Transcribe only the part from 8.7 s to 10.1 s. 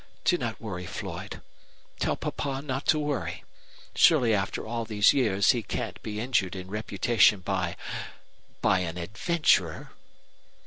an adventurer."